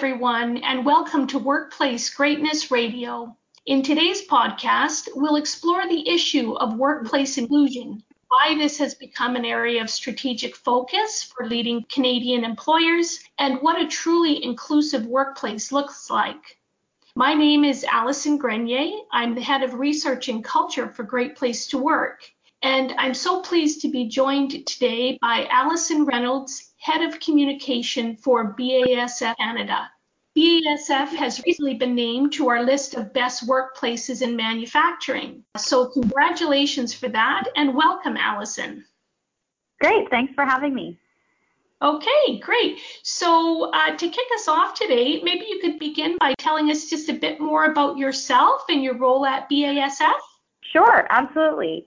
everyone, 0.00 0.56
and 0.64 0.86
welcome 0.86 1.26
to 1.26 1.38
Workplace 1.38 2.08
Greatness 2.08 2.70
Radio. 2.70 3.36
In 3.66 3.82
today's 3.82 4.26
podcast, 4.26 5.10
we'll 5.14 5.36
explore 5.36 5.86
the 5.86 6.08
issue 6.08 6.54
of 6.54 6.78
workplace 6.78 7.36
inclusion, 7.36 8.02
why 8.28 8.54
this 8.56 8.78
has 8.78 8.94
become 8.94 9.36
an 9.36 9.44
area 9.44 9.82
of 9.82 9.90
strategic 9.90 10.56
focus 10.56 11.24
for 11.24 11.46
leading 11.46 11.84
Canadian 11.92 12.44
employers, 12.44 13.20
and 13.38 13.58
what 13.58 13.78
a 13.78 13.86
truly 13.86 14.42
inclusive 14.42 15.04
workplace 15.04 15.70
looks 15.70 16.08
like. 16.08 16.56
My 17.14 17.34
name 17.34 17.62
is 17.62 17.84
Allison 17.84 18.38
Grenier. 18.38 19.00
I'm 19.12 19.34
the 19.34 19.42
head 19.42 19.62
of 19.62 19.74
research 19.74 20.30
and 20.30 20.42
culture 20.42 20.88
for 20.88 21.02
Great 21.02 21.36
Place 21.36 21.66
to 21.66 21.76
Work. 21.76 22.22
And 22.62 22.92
I'm 22.98 23.14
so 23.14 23.40
pleased 23.40 23.80
to 23.82 23.88
be 23.88 24.06
joined 24.06 24.66
today 24.66 25.18
by 25.22 25.46
Allison 25.50 26.04
Reynolds, 26.04 26.72
Head 26.78 27.00
of 27.02 27.18
Communication 27.18 28.16
for 28.16 28.54
BASF 28.54 29.34
Canada. 29.38 29.90
BASF 30.36 31.08
has 31.16 31.42
recently 31.46 31.74
been 31.74 31.94
named 31.94 32.34
to 32.34 32.50
our 32.50 32.62
list 32.62 32.94
of 32.94 33.14
best 33.14 33.48
workplaces 33.48 34.20
in 34.20 34.36
manufacturing. 34.36 35.42
So, 35.56 35.86
congratulations 35.86 36.92
for 36.92 37.08
that 37.08 37.44
and 37.56 37.74
welcome, 37.74 38.18
Allison. 38.18 38.84
Great, 39.80 40.10
thanks 40.10 40.34
for 40.34 40.44
having 40.44 40.74
me. 40.74 40.98
Okay, 41.80 42.38
great. 42.40 42.78
So, 43.02 43.70
uh, 43.72 43.96
to 43.96 44.08
kick 44.08 44.26
us 44.34 44.48
off 44.48 44.74
today, 44.74 45.22
maybe 45.22 45.46
you 45.48 45.60
could 45.60 45.78
begin 45.78 46.18
by 46.18 46.34
telling 46.38 46.70
us 46.70 46.90
just 46.90 47.08
a 47.08 47.14
bit 47.14 47.40
more 47.40 47.64
about 47.64 47.96
yourself 47.96 48.64
and 48.68 48.84
your 48.84 48.98
role 48.98 49.24
at 49.24 49.48
BASF. 49.48 50.20
Sure, 50.60 51.06
absolutely 51.08 51.86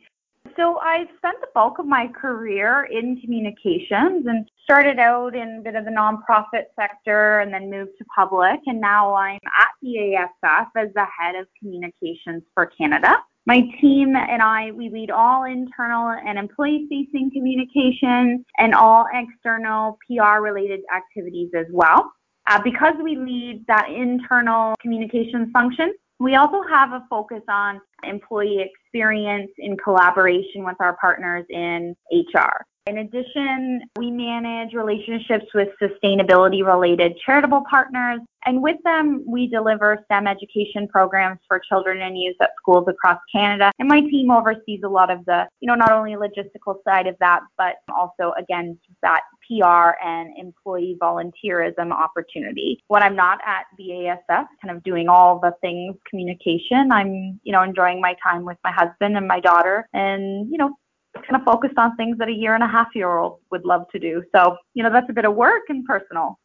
so 0.55 0.80
I 0.81 1.05
spent 1.17 1.41
the 1.41 1.48
bulk 1.53 1.80
of 1.80 1.86
my 1.86 2.08
career 2.08 2.88
in 2.91 3.19
communications 3.22 4.25
and 4.28 4.47
started 4.64 5.00
out 5.00 5.36
in 5.36 5.58
a 5.59 5.61
bit 5.61 5.75
of 5.75 5.86
the 5.86 5.91
nonprofit 5.91 6.66
sector 6.80 7.39
and 7.39 7.53
then 7.53 7.69
moved 7.69 7.91
to 7.97 8.05
public. 8.16 8.59
And 8.66 8.80
now 8.80 9.13
I'm 9.13 9.39
at 9.59 9.69
the 9.81 10.17
ASF 10.44 10.67
as 10.75 10.89
the 10.95 11.05
head 11.05 11.36
of 11.36 11.47
communications 11.59 12.44
for 12.53 12.67
Canada. 12.67 13.16
My 13.45 13.61
team 13.81 14.16
and 14.16 14.41
I, 14.41 14.72
we 14.72 14.89
lead 14.89 15.11
all 15.11 15.44
internal 15.44 16.09
and 16.09 16.39
employee 16.39 16.88
facing 16.89 17.30
communications 17.31 18.45
and 18.58 18.73
all 18.73 19.06
external 19.13 19.97
PR 20.08 20.41
related 20.41 20.81
activities 20.95 21.52
as 21.53 21.66
well. 21.72 22.11
Uh, 22.47 22.61
because 22.61 22.94
we 23.02 23.17
lead 23.17 23.66
that 23.67 23.89
internal 23.89 24.75
communications 24.81 25.50
function, 25.52 25.94
we 26.19 26.35
also 26.35 26.61
have 26.69 26.94
a 26.94 27.06
focus 27.09 27.41
on 27.50 27.81
employee 28.04 28.59
experience 28.59 29.52
in 29.58 29.78
collaboration 29.78 30.64
with 30.64 30.78
our 30.80 30.98
partners 30.98 31.46
in 31.50 31.96
HR. 32.12 32.66
In 32.86 32.98
addition, 32.98 33.82
we 33.98 34.12
manage 34.12 34.73
relationships 34.73 35.46
with 35.54 35.70
sustainability 35.82 36.66
related 36.66 37.14
charitable 37.26 37.64
partners, 37.70 38.20
and 38.46 38.62
with 38.62 38.76
them, 38.84 39.24
we 39.26 39.48
deliver 39.48 40.04
STEM 40.06 40.28
education 40.28 40.88
programs 40.90 41.40
for 41.48 41.62
children 41.70 42.02
and 42.02 42.18
youth 42.18 42.36
at 42.42 42.50
schools 42.62 42.86
across 42.90 43.20
Canada. 43.34 43.72
And 43.80 43.88
my 43.88 44.02
team 44.02 44.31
oversees 44.31 44.81
a 44.84 44.90
lot 44.90 45.09
of 45.09 45.24
the, 45.26 45.48
you 45.62 45.68
know, 45.68 45.76
not 45.76 45.92
only 45.92 46.16
logistical 46.16 46.76
side 46.86 47.08
of 47.08 47.16
that, 47.20 47.42
but 47.58 47.76
also, 47.96 48.34
again, 48.38 48.78
that 49.02 49.22
PR 49.48 49.98
and 50.06 50.38
employee 50.38 50.98
volunteerism 51.02 51.92
opportunity. 51.92 52.80
When 52.88 53.04
I'm 53.04 53.16
not 53.16 53.40
at 53.46 53.66
BASF, 53.80 54.18
kind 54.30 54.76
of 54.76 54.84
doing 54.84 55.08
all 55.08 55.40
the 55.40 55.54
things 55.62 55.96
communication, 56.09 56.92
I'm, 56.92 57.40
you 57.44 57.52
know, 57.54 57.64
enjoying 57.64 57.92
my 58.02 58.16
time 58.23 58.45
with 58.45 58.58
my 58.63 58.72
husband 58.72 59.17
and 59.17 59.27
my 59.27 59.39
daughter 59.39 59.88
and, 59.94 60.52
you 60.52 60.58
know, 60.58 60.75
kind 61.16 61.36
of 61.36 61.44
focused 61.44 61.77
on 61.77 61.95
things 61.95 62.17
that 62.17 62.27
a 62.27 62.33
year 62.33 62.55
and 62.55 62.63
a 62.63 62.67
half 62.67 62.88
year 62.95 63.17
old 63.17 63.39
would 63.52 63.66
love 63.66 63.83
to 63.91 64.00
do. 64.00 64.23
So, 64.35 64.58
you 64.73 64.83
know, 64.83 64.91
that's 64.91 65.09
a 65.09 65.13
bit 65.13 65.25
of 65.25 65.35
work 65.35 65.63
and 65.69 65.85
personal. 65.85 66.40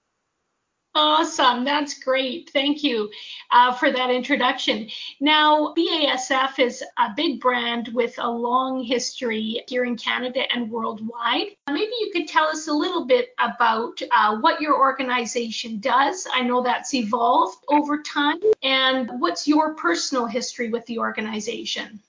Awesome. 1.00 1.64
That's 1.64 1.96
great. 2.02 2.50
Thank 2.52 2.82
you 2.82 3.08
uh, 3.52 3.72
for 3.72 3.92
that 3.92 4.10
introduction. 4.10 4.88
Now, 5.20 5.72
BASF 5.78 6.58
is 6.58 6.82
a 6.98 7.10
big 7.14 7.40
brand 7.40 7.86
with 7.94 8.16
a 8.18 8.28
long 8.28 8.82
history 8.82 9.62
here 9.68 9.84
in 9.84 9.96
Canada 9.96 10.40
and 10.52 10.68
worldwide. 10.68 11.50
Maybe 11.70 11.92
you 12.00 12.10
could 12.12 12.26
tell 12.26 12.46
us 12.46 12.66
a 12.66 12.72
little 12.72 13.04
bit 13.04 13.28
about 13.38 14.02
uh, 14.10 14.38
what 14.40 14.60
your 14.60 14.76
organization 14.76 15.78
does. 15.78 16.26
I 16.34 16.42
know 16.42 16.64
that's 16.64 16.92
evolved 16.92 17.58
over 17.68 18.02
time. 18.02 18.40
And 18.64 19.08
what's 19.20 19.46
your 19.46 19.74
personal 19.74 20.26
history 20.26 20.68
with 20.68 20.84
the 20.86 20.98
organization? 20.98 22.00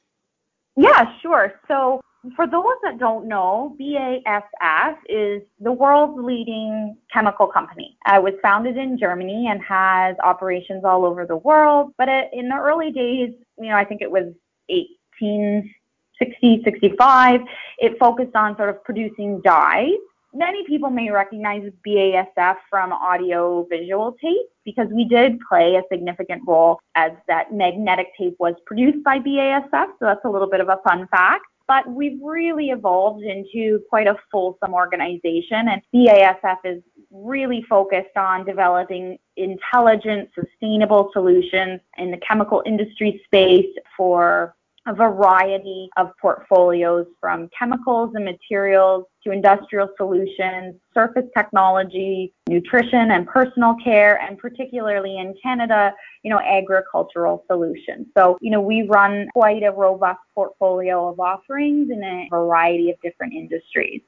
Yeah, 0.76 1.14
sure. 1.22 1.60
So, 1.68 2.02
for 2.35 2.47
those 2.47 2.66
that 2.84 3.00
don't 3.00 3.28
know, 3.28 3.75
BASF 3.80 4.96
is 5.07 5.41
the 5.59 5.72
world's 5.72 6.22
leading 6.22 6.97
chemical 7.12 7.47
company. 7.47 7.97
Uh, 8.09 8.16
it 8.16 8.24
was 8.24 8.34
founded 8.41 8.78
in 8.78 8.97
Germany 8.97 9.47
and 9.50 9.62
has 9.62 10.18
operations 10.24 10.84
all 10.84 11.06
over 11.06 11.25
the 11.25 11.38
world. 11.38 11.94
But 11.97 12.09
in 12.34 12.50
the 12.50 12.56
early 12.56 12.91
days, 12.91 13.31
you 13.58 13.69
know, 13.69 13.75
I 13.75 13.85
think 13.85 14.02
it 14.02 14.12
was 14.12 14.25
1860, 14.68 16.62
65, 16.63 17.41
it 17.78 17.97
focused 17.97 18.35
on 18.35 18.58
sort 18.58 18.69
of 18.69 18.84
producing 18.84 19.40
dyes. 19.41 19.96
Many 20.34 20.66
people 20.68 20.90
may 20.90 21.09
recognize 21.09 21.72
BASF 21.88 22.58
from 22.69 22.91
audio 22.91 23.66
visual 23.69 24.16
tape 24.22 24.46
because 24.66 24.88
we 24.94 25.06
did 25.06 25.40
play 25.50 25.75
a 25.75 25.84
significant 25.91 26.44
role 26.46 26.79
as 26.96 27.13
that 27.28 27.53
magnetic 27.53 28.08
tape 28.18 28.35
was 28.40 28.56
produced 28.66 29.03
by 29.06 29.19
BASF. 29.19 29.72
So 29.72 30.02
that's 30.02 30.24
a 30.25 30.29
little 30.29 30.50
bit 30.50 30.59
of 30.59 30.68
a 30.68 30.79
fun 30.84 31.08
fact 31.08 31.46
but 31.69 31.88
we've 31.88 32.19
really 32.22 32.72
evolved 32.72 33.24
into 33.24 33.80
quite 33.90 34.07
a 34.07 34.16
fulsome 34.31 34.74
organization 34.74 35.69
and 35.69 35.81
BASF 35.96 36.57
is 36.66 36.81
really 37.12 37.63
focused 37.69 38.18
on 38.18 38.44
developing 38.44 39.19
intelligent, 39.38 40.29
sustainable 40.34 41.12
solutions 41.13 41.79
in 42.00 42.09
the 42.09 42.18
chemical 42.28 42.63
industry 42.66 43.22
space 43.24 43.69
for 43.96 44.56
a 44.88 44.94
variety 44.94 45.90
of 45.97 46.12
portfolios 46.22 47.06
from 47.19 47.50
chemicals 47.57 48.12
and 48.16 48.25
materials 48.25 49.06
to 49.23 49.31
industrial 49.31 49.90
solutions, 49.97 50.75
surface 50.94 51.25
technology, 51.38 52.34
nutrition 52.47 53.12
and 53.12 53.28
personal 53.28 53.75
care, 53.84 54.19
and 54.22 54.38
particularly 54.38 55.17
in 55.17 55.35
Canada, 55.44 55.94
you 56.23 56.29
know, 56.29 56.40
agricultural 56.40 57.44
solutions. 57.47 58.07
So, 58.17 58.38
you 58.41 58.51
know, 58.51 58.62
we 58.62 58.84
run 58.84 59.28
quite 59.34 59.63
a 59.63 59.72
robust 59.72 60.19
portfolio 60.34 61.09
of 61.09 61.19
offerings 61.19 61.90
in 61.91 62.03
a 62.03 62.28
variety 62.29 62.90
of 62.90 62.96
different 63.01 63.34
industries. 63.34 64.01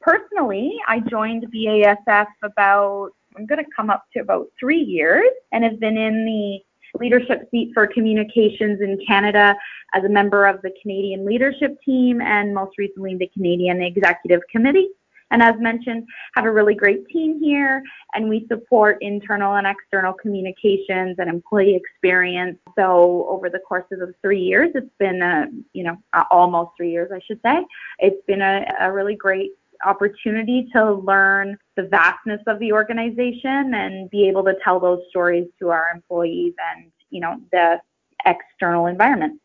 Personally, 0.00 0.76
I 0.86 1.00
joined 1.00 1.46
BASF 1.52 2.26
about 2.42 3.10
I'm 3.36 3.44
going 3.44 3.62
to 3.62 3.70
come 3.76 3.90
up 3.90 4.04
to 4.14 4.20
about 4.20 4.46
three 4.58 4.80
years 4.80 5.28
and 5.52 5.62
have 5.62 5.78
been 5.78 5.98
in 5.98 6.24
the 6.24 6.60
leadership 7.00 7.48
seat 7.50 7.70
for 7.74 7.86
communications 7.86 8.80
in 8.80 8.98
Canada 9.06 9.54
as 9.94 10.04
a 10.04 10.08
member 10.08 10.46
of 10.46 10.60
the 10.62 10.70
Canadian 10.82 11.24
leadership 11.24 11.76
team 11.84 12.20
and 12.20 12.54
most 12.54 12.76
recently 12.78 13.16
the 13.16 13.28
Canadian 13.28 13.82
Executive 13.82 14.40
Committee. 14.50 14.88
And 15.30 15.42
as 15.42 15.54
mentioned, 15.58 16.06
have 16.36 16.44
a 16.44 16.52
really 16.52 16.74
great 16.74 17.06
team 17.08 17.40
here 17.42 17.82
and 18.14 18.28
we 18.28 18.46
support 18.48 18.98
internal 19.00 19.56
and 19.56 19.66
external 19.66 20.12
communications 20.12 21.16
and 21.18 21.28
employee 21.28 21.74
experience. 21.74 22.58
So 22.78 23.26
over 23.28 23.50
the 23.50 23.58
course 23.58 23.86
of 23.90 23.98
the 23.98 24.14
three 24.22 24.40
years, 24.40 24.70
it's 24.74 24.86
been, 25.00 25.22
a, 25.22 25.46
you 25.72 25.82
know, 25.82 25.96
almost 26.30 26.70
three 26.76 26.92
years, 26.92 27.10
I 27.12 27.20
should 27.26 27.40
say. 27.42 27.56
It's 27.98 28.24
been 28.26 28.40
a, 28.40 28.66
a 28.80 28.92
really 28.92 29.16
great 29.16 29.50
opportunity 29.84 30.68
to 30.72 30.94
learn 30.94 31.58
the 31.76 31.82
vastness 31.84 32.40
of 32.46 32.58
the 32.58 32.72
organization 32.72 33.74
and 33.74 34.10
be 34.10 34.28
able 34.28 34.44
to 34.44 34.54
tell 34.62 34.80
those 34.80 35.00
stories 35.10 35.46
to 35.58 35.70
our 35.70 35.88
employees 35.94 36.54
and 36.74 36.90
you 37.10 37.20
know 37.20 37.40
the 37.52 37.80
external 38.24 38.86
environment. 38.86 39.40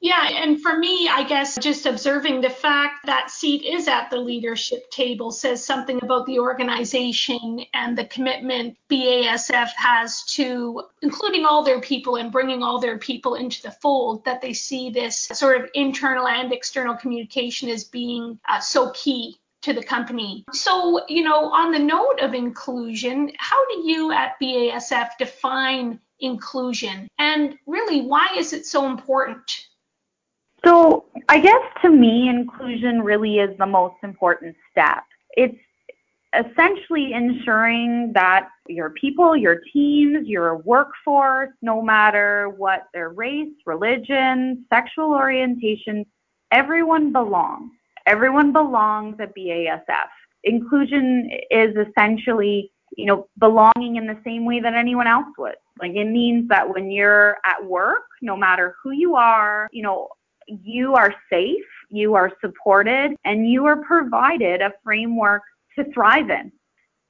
Yeah, 0.00 0.28
and 0.30 0.62
for 0.62 0.78
me, 0.78 1.08
I 1.08 1.24
guess 1.24 1.58
just 1.58 1.84
observing 1.84 2.40
the 2.40 2.50
fact 2.50 3.04
that 3.06 3.32
seat 3.32 3.64
is 3.64 3.88
at 3.88 4.10
the 4.10 4.16
leadership 4.16 4.88
table 4.92 5.32
says 5.32 5.64
something 5.64 5.98
about 6.02 6.24
the 6.26 6.38
organization 6.38 7.64
and 7.74 7.98
the 7.98 8.04
commitment 8.04 8.76
BASF 8.88 9.70
has 9.76 10.22
to 10.34 10.82
including 11.02 11.44
all 11.44 11.64
their 11.64 11.80
people 11.80 12.14
and 12.14 12.30
bringing 12.30 12.62
all 12.62 12.78
their 12.78 12.98
people 12.98 13.34
into 13.34 13.60
the 13.62 13.72
fold, 13.72 14.24
that 14.24 14.40
they 14.40 14.52
see 14.52 14.88
this 14.88 15.28
sort 15.32 15.60
of 15.60 15.68
internal 15.74 16.28
and 16.28 16.52
external 16.52 16.94
communication 16.94 17.68
as 17.68 17.82
being 17.82 18.38
uh, 18.48 18.60
so 18.60 18.92
key 18.94 19.40
to 19.68 19.74
the 19.74 19.82
company. 19.82 20.44
So, 20.52 21.06
you 21.08 21.22
know, 21.22 21.52
on 21.52 21.72
the 21.72 21.78
note 21.78 22.20
of 22.20 22.32
inclusion, 22.32 23.30
how 23.38 23.62
do 23.66 23.80
you 23.86 24.12
at 24.12 24.40
BASF 24.40 25.10
define 25.18 26.00
inclusion? 26.20 27.06
And 27.18 27.58
really, 27.66 28.00
why 28.00 28.28
is 28.36 28.54
it 28.54 28.64
so 28.64 28.86
important? 28.86 29.68
So, 30.64 31.04
I 31.28 31.38
guess 31.38 31.62
to 31.82 31.90
me, 31.90 32.28
inclusion 32.28 33.02
really 33.02 33.38
is 33.38 33.56
the 33.58 33.66
most 33.66 33.96
important 34.02 34.56
step. 34.70 35.04
It's 35.36 35.58
essentially 36.32 37.12
ensuring 37.12 38.12
that 38.14 38.48
your 38.68 38.90
people, 38.90 39.36
your 39.36 39.60
teams, 39.72 40.26
your 40.26 40.56
workforce, 40.56 41.50
no 41.60 41.82
matter 41.82 42.48
what 42.48 42.86
their 42.94 43.10
race, 43.10 43.54
religion, 43.66 44.64
sexual 44.70 45.10
orientation, 45.12 46.06
everyone 46.50 47.12
belongs. 47.12 47.72
Everyone 48.08 48.52
belongs 48.52 49.16
at 49.20 49.34
BASF. 49.36 50.08
Inclusion 50.44 51.30
is 51.50 51.76
essentially 51.76 52.72
you 52.96 53.06
know, 53.06 53.28
belonging 53.38 53.96
in 53.96 54.06
the 54.06 54.18
same 54.24 54.44
way 54.44 54.60
that 54.60 54.74
anyone 54.74 55.06
else 55.06 55.28
would. 55.38 55.56
Like 55.80 55.92
it 55.92 56.06
means 56.06 56.48
that 56.48 56.68
when 56.68 56.90
you're 56.90 57.36
at 57.44 57.64
work, 57.64 58.04
no 58.22 58.36
matter 58.36 58.74
who 58.82 58.90
you 58.92 59.14
are, 59.14 59.68
you 59.72 59.82
know, 59.82 60.08
you 60.46 60.94
are 60.94 61.14
safe, 61.30 61.64
you 61.90 62.14
are 62.14 62.32
supported, 62.40 63.14
and 63.24 63.48
you 63.48 63.66
are 63.66 63.84
provided 63.84 64.62
a 64.62 64.72
framework 64.82 65.42
to 65.76 65.84
thrive 65.92 66.30
in. 66.30 66.50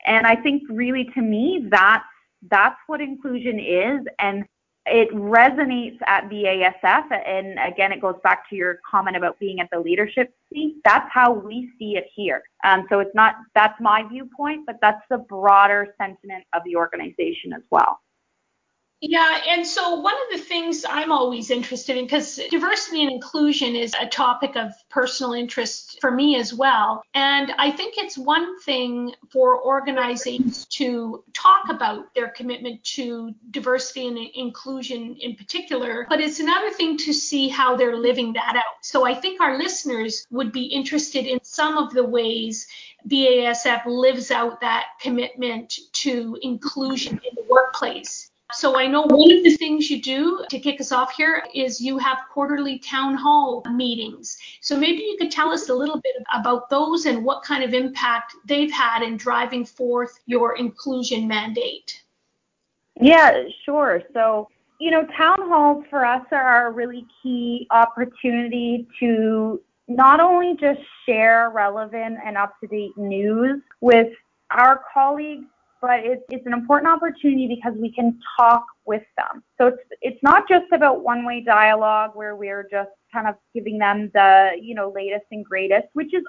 And 0.07 0.27
I 0.27 0.37
think 0.37 0.63
really 0.69 1.05
to 1.15 1.23
me 1.23 1.67
that's 1.71 2.05
that's 2.51 2.79
what 2.87 3.01
inclusion 3.01 3.59
is 3.59 4.01
and 4.21 4.45
it 4.91 5.11
resonates 5.13 5.99
at 6.07 6.29
BASF 6.29 7.13
and 7.27 7.59
again 7.59 7.93
it 7.93 8.01
goes 8.01 8.17
back 8.23 8.49
to 8.51 8.57
your 8.57 8.81
comment 8.89 9.17
about 9.17 9.39
being 9.39 9.61
at 9.61 9.69
the 9.71 9.79
leadership 9.79 10.35
seat. 10.53 10.77
That's 10.85 11.11
how 11.13 11.33
we 11.33 11.71
see 11.79 11.97
it 11.97 12.07
here. 12.15 12.43
Um, 12.65 12.87
so 12.89 13.01
it's 13.01 13.15
not 13.15 13.37
that's 13.55 13.81
my 13.81 14.05
viewpoint 14.09 14.67
but 14.67 14.77
that's 14.81 15.03
the 15.11 15.19
broader 15.19 15.95
sentiment 15.99 16.45
of 16.53 16.63
the 16.65 16.77
organization 16.77 17.53
as 17.53 17.63
well. 17.71 18.01
Yeah, 19.01 19.43
and 19.47 19.65
so 19.65 19.95
one 19.95 20.15
of 20.15 20.39
the 20.39 20.45
things 20.45 20.85
I'm 20.89 21.13
always 21.13 21.51
interested 21.51 21.97
in, 21.97 22.07
because 22.07 22.41
diversity 22.51 23.03
and 23.03 23.13
inclusion 23.13 23.77
is 23.77 23.95
a 23.95 24.07
topic 24.07 24.57
of 24.57 24.73
personal 24.91 25.35
interest 25.35 25.99
for 26.01 26.11
me 26.11 26.35
as 26.35 26.53
well. 26.53 27.03
And 27.15 27.53
I 27.59 27.71
think 27.71 27.95
it's 27.97 28.19
one 28.19 28.59
thing 28.63 29.15
for 29.31 29.65
organizations 29.65 30.67
to 30.71 31.23
talk 31.49 31.75
about 31.75 32.15
their 32.15 32.29
commitment 32.29 32.83
to 32.85 33.35
diversity 33.51 34.07
and 34.07 34.19
inclusion 34.35 35.17
in 35.21 35.35
particular, 35.35 36.07
but 36.09 36.21
it's 36.21 36.41
another 36.41 36.71
thing 36.71 36.97
to 36.99 37.13
see 37.13 37.49
how 37.49 37.77
they're 37.77 37.97
living 37.97 38.33
that 38.35 38.57
out. 38.57 38.77
So 38.83 39.07
I 39.07 39.15
think 39.15 39.41
our 39.41 39.59
listeners 39.59 40.27
would 40.31 40.53
be 40.53 40.65
interested 40.65 41.27
in 41.27 41.39
some 41.43 41.79
of 41.79 41.93
the 41.93 42.05
ways 42.05 42.67
BASF 43.09 43.87
lives 43.87 44.31
out 44.31 44.61
that 44.61 44.87
commitment 45.01 45.75
to 45.93 46.37
inclusion 46.43 47.21
in 47.29 47.35
the 47.35 47.45
workplace. 47.49 48.31
So 48.55 48.79
I 48.79 48.87
know 48.87 49.03
one 49.03 49.31
of 49.31 49.45
the 49.45 49.57
things 49.57 49.91
you 49.91 50.01
do 50.01 50.43
to 50.49 50.59
kick 50.59 50.81
us 50.81 50.91
off 50.91 51.13
here 51.13 51.45
is 51.55 51.83
you 51.83 51.99
have 51.99 52.19
quarterly 52.33 52.79
town 52.79 53.15
hall 53.15 53.63
meetings. 53.75 54.39
So 54.63 54.75
maybe 54.75 55.03
you 55.03 55.17
could 55.19 55.31
tell 55.31 55.51
us 55.51 55.69
a 55.69 55.75
little 55.75 56.01
bit 56.01 56.17
about 56.35 56.71
those 56.71 57.05
and 57.05 57.25
what 57.25 57.43
kind 57.43 57.63
of 57.63 57.75
impact 57.75 58.35
they've 58.47 58.73
had 58.73 59.03
in 59.03 59.19
driving 59.19 59.67
forth 59.67 60.19
your 60.25 60.57
inclusion 60.57 61.29
mandate. 61.29 62.03
Yeah, 62.99 63.43
sure. 63.67 64.03
So, 64.15 64.49
you 64.81 64.91
know, 64.91 65.07
town 65.17 65.37
halls 65.41 65.85
for 65.91 66.07
us 66.07 66.25
are 66.33 66.69
a 66.69 66.71
really 66.71 67.07
key 67.23 67.67
opportunity 67.71 68.89
to 68.99 69.61
not 69.89 70.21
only 70.21 70.57
just 70.59 70.81
share 71.05 71.51
relevant 71.51 72.17
and 72.25 72.39
up 72.39 72.59
to 72.61 72.67
date 72.67 72.97
news 72.97 73.61
with 73.83 74.09
our 74.51 74.83
colleagues 74.95 75.45
but 75.81 76.01
it's, 76.01 76.23
it's 76.31 76.47
an 76.47 76.53
important 76.53 76.91
opportunity 76.91 77.47
because 77.47 77.79
we 77.79 77.93
can 77.93 78.19
talk 78.39 78.65
with 78.85 79.03
them. 79.17 79.43
So 79.59 79.69
it's 79.69 79.83
it's 80.01 80.23
not 80.23 80.49
just 80.49 80.67
about 80.73 81.03
one-way 81.03 81.43
dialogue 81.43 82.13
where 82.15 82.37
we're 82.37 82.67
just 82.71 82.91
kind 83.13 83.27
of 83.27 83.35
giving 83.55 83.79
them 83.79 84.11
the 84.15 84.53
you 84.61 84.75
know 84.75 84.93
latest 84.95 85.27
and 85.31 85.45
greatest, 85.45 85.89
which 85.95 86.13
is 86.15 86.23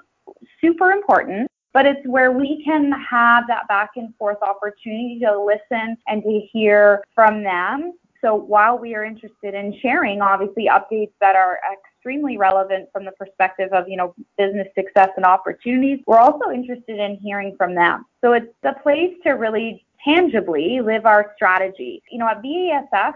super 0.60 0.92
important. 0.92 1.48
But 1.72 1.86
it's 1.86 2.04
where 2.04 2.32
we 2.32 2.64
can 2.64 2.90
have 2.92 3.44
that 3.46 3.68
back 3.68 3.90
and 3.94 4.12
forth 4.16 4.38
opportunity 4.42 5.20
to 5.22 5.40
listen 5.40 5.96
and 6.08 6.22
to 6.24 6.40
hear 6.52 7.04
from 7.14 7.44
them. 7.44 7.92
So 8.20 8.34
while 8.34 8.76
we 8.76 8.94
are 8.96 9.04
interested 9.04 9.54
in 9.54 9.78
sharing, 9.80 10.20
obviously, 10.20 10.68
updates 10.68 11.12
that 11.20 11.36
are 11.36 11.60
extremely 12.00 12.38
relevant 12.38 12.88
from 12.92 13.04
the 13.04 13.12
perspective 13.12 13.68
of, 13.72 13.86
you 13.86 13.96
know, 13.96 14.14
business 14.38 14.68
success 14.74 15.10
and 15.16 15.24
opportunities. 15.24 16.00
We're 16.06 16.18
also 16.18 16.50
interested 16.50 16.98
in 16.98 17.16
hearing 17.16 17.54
from 17.58 17.74
them. 17.74 18.06
So 18.24 18.32
it's 18.32 18.46
a 18.64 18.72
place 18.82 19.14
to 19.24 19.32
really 19.32 19.84
tangibly 20.02 20.80
live 20.80 21.04
our 21.04 21.32
strategy. 21.36 22.02
You 22.10 22.18
know, 22.18 22.28
at 22.28 22.42
BASF, 22.42 23.14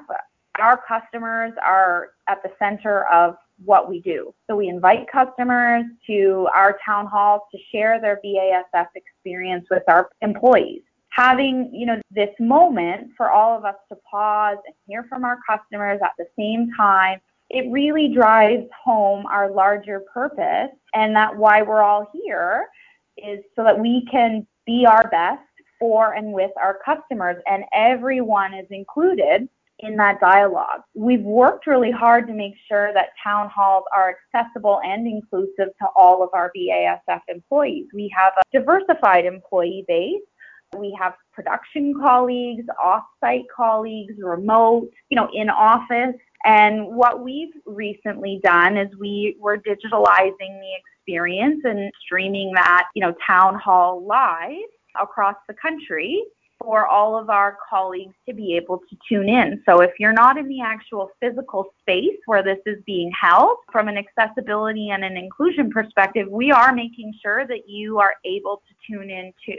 our 0.59 0.83
customers 0.87 1.53
are 1.63 2.11
at 2.29 2.43
the 2.43 2.51
center 2.59 3.07
of 3.09 3.37
what 3.65 3.89
we 3.89 4.01
do. 4.01 4.35
So 4.49 4.57
we 4.57 4.69
invite 4.69 5.11
customers 5.11 5.85
to 6.07 6.49
our 6.55 6.77
town 6.85 7.07
halls 7.07 7.43
to 7.53 7.59
share 7.73 8.01
their 8.01 8.21
BASF 8.25 8.87
experience 8.95 9.67
with 9.71 9.83
our 9.89 10.11
employees. 10.21 10.83
Having, 11.09 11.71
you 11.73 11.87
know, 11.87 12.01
this 12.11 12.31
moment 12.41 13.13
for 13.17 13.31
all 13.31 13.57
of 13.57 13.65
us 13.65 13.77
to 13.89 13.97
pause 14.11 14.59
and 14.67 14.75
hear 14.87 15.07
from 15.09 15.25
our 15.25 15.39
customers 15.49 16.01
at 16.05 16.11
the 16.19 16.27
same 16.37 16.71
time 16.77 17.21
it 17.55 17.71
really 17.71 18.09
drives 18.09 18.67
home 18.85 19.25
our 19.27 19.49
larger 19.49 20.03
purpose 20.13 20.71
and 20.93 21.15
that 21.15 21.35
why 21.37 21.63
we're 21.63 21.83
all 21.83 22.11
here 22.13 22.67
is 23.17 23.39
so 23.55 23.63
that 23.63 23.79
we 23.79 24.05
can 24.11 24.45
be 24.67 24.85
our 24.85 25.09
best 25.11 25.41
for 25.79 26.15
and 26.15 26.33
with 26.33 26.51
our 26.61 26.81
customers 26.85 27.37
and 27.47 27.63
everyone 27.73 28.55
is 28.55 28.67
included 28.71 29.49
in 29.79 29.97
that 29.97 30.19
dialogue. 30.19 30.81
We've 30.95 31.23
worked 31.23 31.69
really 31.69 31.93
hard 31.93 32.27
to 32.27 32.33
make 32.33 32.55
sure 32.69 32.93
that 32.93 33.11
town 33.23 33.49
halls 33.55 33.85
are 33.95 34.17
accessible 34.35 34.81
and 34.85 35.07
inclusive 35.07 35.69
to 35.81 35.87
all 35.95 36.25
of 36.25 36.31
our 36.33 36.51
BASF 36.57 37.21
employees. 37.29 37.87
We 37.95 38.13
have 38.17 38.33
a 38.37 38.59
diversified 38.59 39.27
employee 39.27 39.85
base. 39.87 40.23
We 40.77 40.97
have 41.01 41.15
production 41.33 41.95
colleagues, 41.95 42.65
off-site 42.83 43.45
colleagues, 43.55 44.15
remote, 44.19 44.89
you 45.09 45.17
know, 45.17 45.29
in 45.33 45.49
office 45.49 46.17
and 46.45 46.87
what 46.87 47.23
we've 47.23 47.55
recently 47.65 48.41
done 48.43 48.77
is 48.77 48.89
we 48.99 49.37
were 49.41 49.57
digitalizing 49.57 50.33
the 50.39 50.73
experience 50.79 51.63
and 51.65 51.91
streaming 52.05 52.53
that, 52.55 52.89
you 52.95 53.03
know, 53.03 53.15
town 53.27 53.55
hall 53.59 54.05
live 54.07 54.69
across 55.01 55.37
the 55.49 55.55
country 55.55 56.23
for 56.61 56.87
all 56.87 57.19
of 57.19 57.31
our 57.31 57.59
colleagues 57.69 58.15
to 58.29 58.35
be 58.35 58.57
able 58.57 58.79
to 58.79 58.97
tune 59.09 59.29
in. 59.29 59.63
So 59.69 59.81
if 59.81 59.91
you're 59.99 60.13
not 60.13 60.39
in 60.39 60.49
the 60.49 60.61
actual 60.61 61.11
physical 61.21 61.67
space 61.81 62.17
where 62.27 62.43
this 62.43 62.59
is 62.67 62.83
being 62.87 63.11
held, 63.19 63.57
from 63.73 63.89
an 63.89 63.99
accessibility 63.99 64.91
and 64.91 65.05
an 65.05 65.17
inclusion 65.17 65.71
perspective, 65.71 66.29
we 66.31 66.53
are 66.53 66.73
making 66.73 67.13
sure 67.23 67.47
that 67.47 67.69
you 67.69 67.99
are 67.99 68.15
able 68.25 68.63
to 68.69 68.93
tune 68.93 69.11
in 69.11 69.33
too 69.45 69.59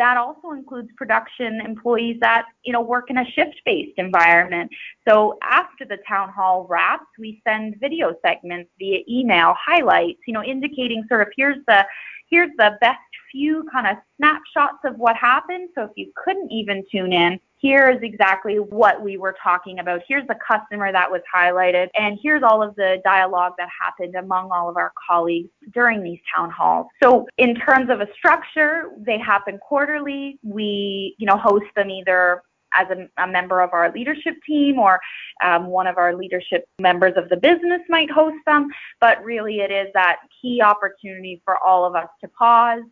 that 0.00 0.16
also 0.16 0.52
includes 0.52 0.88
production 0.96 1.60
employees 1.60 2.16
that 2.20 2.46
you 2.64 2.72
know 2.72 2.80
work 2.80 3.10
in 3.10 3.18
a 3.18 3.24
shift-based 3.32 3.98
environment. 3.98 4.70
So 5.06 5.38
after 5.42 5.84
the 5.84 5.98
town 6.08 6.30
hall 6.30 6.66
wraps, 6.70 7.06
we 7.18 7.42
send 7.46 7.76
video 7.78 8.14
segments 8.24 8.70
via 8.78 9.00
email, 9.06 9.54
highlights, 9.62 10.20
you 10.26 10.32
know, 10.32 10.42
indicating 10.42 11.04
sort 11.06 11.20
of 11.20 11.28
here's 11.36 11.58
the 11.68 11.84
here's 12.30 12.50
the 12.58 12.78
best 12.80 12.98
few 13.30 13.64
kind 13.72 13.86
of 13.86 13.96
snapshots 14.16 14.78
of 14.84 14.96
what 14.96 15.16
happened. 15.16 15.68
So 15.74 15.84
if 15.84 15.90
you 15.96 16.12
couldn't 16.24 16.50
even 16.50 16.84
tune 16.90 17.12
in, 17.12 17.38
here 17.58 17.90
is 17.90 17.98
exactly 18.02 18.56
what 18.56 19.02
we 19.02 19.18
were 19.18 19.36
talking 19.42 19.80
about. 19.80 20.00
Here's 20.08 20.26
the 20.28 20.36
customer 20.46 20.92
that 20.92 21.10
was 21.10 21.20
highlighted, 21.34 21.88
and 21.94 22.18
here's 22.22 22.42
all 22.42 22.62
of 22.62 22.74
the 22.76 23.02
dialogue 23.04 23.52
that 23.58 23.68
happened 23.82 24.14
among 24.14 24.50
all 24.50 24.70
of 24.70 24.76
our 24.78 24.92
colleagues 25.08 25.50
during 25.74 26.02
these 26.02 26.18
town 26.34 26.50
halls. 26.50 26.86
So 27.02 27.26
in 27.36 27.54
terms 27.54 27.90
of 27.90 28.00
a 28.00 28.08
structure, 28.16 28.90
they 28.98 29.18
happen 29.18 29.58
quarterly. 29.58 30.38
We, 30.42 31.14
you 31.18 31.26
know, 31.26 31.36
host 31.36 31.66
them 31.76 31.90
either 31.90 32.42
as 32.74 32.86
a, 32.90 33.22
a, 33.22 33.26
member 33.26 33.60
of 33.60 33.70
our 33.72 33.92
leadership 33.92 34.34
team 34.46 34.78
or 34.78 35.00
um, 35.44 35.66
one 35.66 35.86
of 35.86 35.98
our 35.98 36.14
leadership 36.14 36.66
members 36.78 37.14
of 37.16 37.28
the 37.28 37.36
business 37.36 37.80
might 37.88 38.10
host 38.10 38.36
them. 38.46 38.68
But 39.00 39.22
really, 39.24 39.60
it 39.60 39.70
is 39.70 39.88
that 39.94 40.18
key 40.40 40.62
opportunity 40.62 41.40
for 41.44 41.58
all 41.64 41.84
of 41.84 41.94
us 41.94 42.08
to 42.22 42.28
pause, 42.28 42.82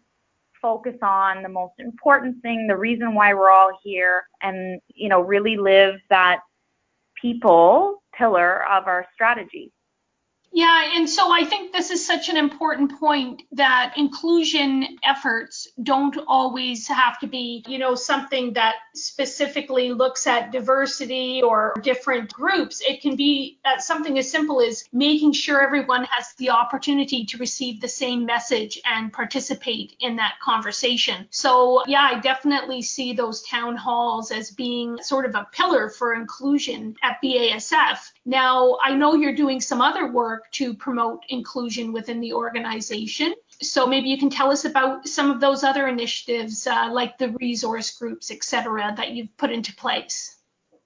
focus 0.60 0.96
on 1.02 1.42
the 1.42 1.48
most 1.48 1.74
important 1.78 2.40
thing, 2.42 2.66
the 2.66 2.76
reason 2.76 3.14
why 3.14 3.34
we're 3.34 3.50
all 3.50 3.78
here, 3.82 4.22
and 4.42 4.80
you 4.88 5.08
know 5.08 5.20
really 5.20 5.56
live 5.56 5.96
that 6.10 6.40
people 7.20 8.02
pillar 8.16 8.68
of 8.68 8.86
our 8.86 9.06
strategy. 9.14 9.72
Yeah, 10.52 10.90
and 10.96 11.08
so 11.08 11.32
I 11.32 11.44
think 11.44 11.72
this 11.72 11.90
is 11.90 12.04
such 12.04 12.28
an 12.28 12.36
important 12.36 12.98
point 12.98 13.42
that 13.52 13.94
inclusion 13.96 14.98
efforts 15.04 15.68
don't 15.82 16.16
always 16.26 16.88
have 16.88 17.18
to 17.20 17.26
be, 17.26 17.64
you 17.68 17.78
know, 17.78 17.94
something 17.94 18.54
that 18.54 18.76
specifically 18.94 19.92
looks 19.92 20.26
at 20.26 20.50
diversity 20.50 21.42
or 21.42 21.74
different 21.82 22.32
groups. 22.32 22.80
It 22.80 23.02
can 23.02 23.14
be 23.14 23.60
uh, 23.64 23.78
something 23.78 24.18
as 24.18 24.30
simple 24.30 24.60
as 24.60 24.84
making 24.92 25.32
sure 25.32 25.60
everyone 25.60 26.04
has 26.04 26.32
the 26.38 26.50
opportunity 26.50 27.24
to 27.26 27.38
receive 27.38 27.80
the 27.80 27.88
same 27.88 28.24
message 28.24 28.80
and 28.84 29.12
participate 29.12 29.96
in 30.00 30.16
that 30.16 30.34
conversation. 30.42 31.26
So, 31.30 31.82
yeah, 31.86 32.08
I 32.10 32.20
definitely 32.20 32.82
see 32.82 33.12
those 33.12 33.42
town 33.42 33.76
halls 33.76 34.30
as 34.30 34.50
being 34.50 34.98
sort 35.02 35.26
of 35.26 35.34
a 35.34 35.46
pillar 35.52 35.90
for 35.90 36.14
inclusion 36.14 36.96
at 37.02 37.18
BASF. 37.22 37.98
Now, 38.28 38.76
I 38.84 38.94
know 38.94 39.14
you're 39.14 39.34
doing 39.34 39.58
some 39.58 39.80
other 39.80 40.12
work 40.12 40.50
to 40.52 40.74
promote 40.74 41.24
inclusion 41.30 41.94
within 41.94 42.20
the 42.20 42.34
organization. 42.34 43.34
So 43.62 43.86
maybe 43.86 44.10
you 44.10 44.18
can 44.18 44.28
tell 44.28 44.50
us 44.50 44.66
about 44.66 45.08
some 45.08 45.30
of 45.30 45.40
those 45.40 45.64
other 45.64 45.88
initiatives, 45.88 46.66
uh, 46.66 46.90
like 46.92 47.16
the 47.16 47.30
resource 47.40 47.90
groups, 47.96 48.30
et 48.30 48.44
cetera, 48.44 48.92
that 48.98 49.12
you've 49.12 49.34
put 49.38 49.50
into 49.50 49.74
place. 49.74 50.36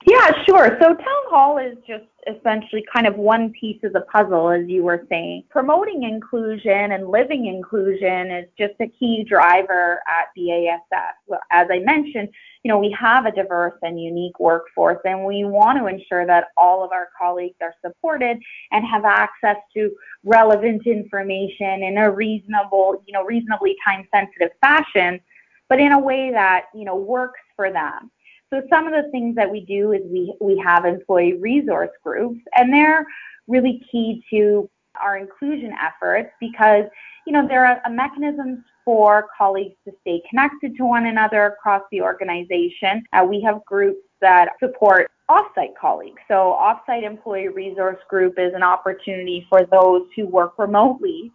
Yeah, 0.06 0.32
sure. 0.44 0.76
So 0.80 0.94
town 0.94 1.24
hall 1.30 1.58
is 1.58 1.76
just 1.86 2.04
essentially 2.26 2.84
kind 2.92 3.06
of 3.06 3.16
one 3.16 3.52
piece 3.58 3.82
of 3.84 3.92
the 3.92 4.02
puzzle, 4.02 4.50
as 4.50 4.68
you 4.68 4.82
were 4.82 5.06
saying. 5.08 5.44
Promoting 5.50 6.04
inclusion 6.04 6.92
and 6.92 7.08
living 7.08 7.46
inclusion 7.46 8.30
is 8.30 8.46
just 8.58 8.74
a 8.80 8.88
key 8.88 9.24
driver 9.28 10.00
at 10.08 10.26
BASF. 10.36 11.12
Well, 11.26 11.40
as 11.50 11.68
I 11.70 11.80
mentioned, 11.80 12.28
you 12.62 12.68
know, 12.68 12.78
we 12.78 12.94
have 12.98 13.26
a 13.26 13.32
diverse 13.32 13.78
and 13.82 14.00
unique 14.00 14.38
workforce 14.40 15.00
and 15.04 15.24
we 15.24 15.44
want 15.44 15.78
to 15.78 15.86
ensure 15.86 16.26
that 16.26 16.48
all 16.56 16.84
of 16.84 16.92
our 16.92 17.08
colleagues 17.18 17.56
are 17.60 17.74
supported 17.84 18.38
and 18.70 18.86
have 18.86 19.04
access 19.04 19.56
to 19.74 19.90
relevant 20.24 20.86
information 20.86 21.82
in 21.82 21.98
a 21.98 22.10
reasonable, 22.10 23.02
you 23.06 23.12
know, 23.12 23.24
reasonably 23.24 23.76
time 23.84 24.06
sensitive 24.14 24.50
fashion, 24.60 25.20
but 25.68 25.80
in 25.80 25.92
a 25.92 25.98
way 25.98 26.30
that, 26.30 26.66
you 26.74 26.84
know, 26.84 26.96
works 26.96 27.40
for 27.56 27.72
them. 27.72 28.10
So 28.52 28.62
some 28.68 28.86
of 28.86 28.92
the 28.92 29.10
things 29.10 29.34
that 29.36 29.50
we 29.50 29.60
do 29.60 29.92
is 29.92 30.02
we, 30.10 30.34
we 30.40 30.62
have 30.64 30.84
employee 30.84 31.38
resource 31.40 31.90
groups 32.04 32.40
and 32.54 32.72
they're 32.72 33.06
really 33.48 33.82
key 33.90 34.22
to 34.30 34.68
our 35.00 35.16
inclusion 35.16 35.72
efforts 35.80 36.28
because, 36.38 36.84
you 37.26 37.32
know, 37.32 37.48
there 37.48 37.64
are 37.64 37.80
mechanisms 37.90 38.58
for 38.84 39.28
colleagues 39.36 39.76
to 39.86 39.92
stay 40.02 40.20
connected 40.28 40.76
to 40.76 40.84
one 40.84 41.06
another 41.06 41.46
across 41.46 41.80
the 41.90 42.02
organization. 42.02 43.02
Uh, 43.14 43.24
we 43.26 43.40
have 43.40 43.64
groups 43.64 44.02
that 44.20 44.50
support 44.62 45.10
offsite 45.30 45.74
colleagues. 45.80 46.20
So 46.28 46.58
offsite 46.60 47.04
employee 47.04 47.48
resource 47.48 47.98
group 48.10 48.34
is 48.38 48.52
an 48.54 48.62
opportunity 48.62 49.46
for 49.48 49.64
those 49.64 50.02
who 50.14 50.26
work 50.26 50.58
remotely 50.58 51.32